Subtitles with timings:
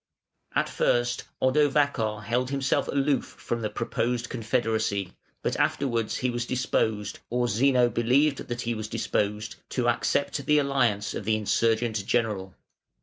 [0.55, 6.45] At first Odovacar held himself aloof from the proposed confederacy, but afterwards (486) he was
[6.47, 12.03] disposed, or Zeno believed that he was disposed, to accept the alliance of the insurgent
[12.07, 12.55] general.